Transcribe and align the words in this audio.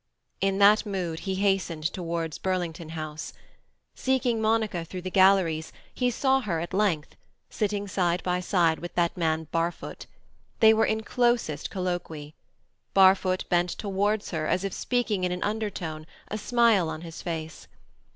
In 0.39 0.57
that 0.57 0.83
mood 0.83 1.19
he 1.19 1.35
hastened 1.35 1.83
towards 1.93 2.39
Burlington 2.39 2.89
House. 2.97 3.33
Seeking 3.93 4.41
Monica 4.41 4.83
through 4.83 5.03
the 5.03 5.11
galleries, 5.11 5.71
he 5.93 6.09
saw 6.09 6.39
her 6.41 6.59
at 6.59 6.73
length—sitting 6.73 7.87
side 7.87 8.23
by 8.23 8.39
side 8.39 8.79
with 8.79 8.95
that 8.95 9.15
man 9.15 9.47
Barfoot. 9.51 10.07
They 10.59 10.73
were 10.73 10.85
in 10.87 11.01
closest 11.03 11.69
colloquy. 11.69 12.33
Barfoot 12.95 13.47
bent 13.47 13.69
towards 13.69 14.31
her 14.31 14.47
as 14.47 14.63
if 14.63 14.73
speaking 14.73 15.23
in 15.23 15.31
an 15.31 15.43
undertone, 15.43 16.07
a 16.29 16.37
smile 16.39 16.89
on 16.89 17.01
his 17.01 17.21
face. 17.21 17.67